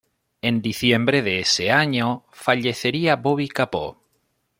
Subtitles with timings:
[0.41, 4.01] En diciembre de ese año fallecería Bobby Capó.